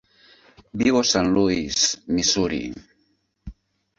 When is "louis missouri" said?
1.35-2.63